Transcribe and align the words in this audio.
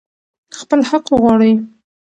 خپل 0.59 0.79
حق 0.89 1.05
وغواړئ. 1.13 1.53